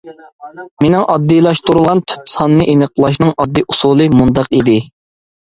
[0.83, 4.81] مېنىڭ ئاددىيلاشتۇرۇلغان «تۈپ ساننى ئېنىقلاشنىڭ ئاددىي ئۇسۇلى» مۇنداق ئىدى.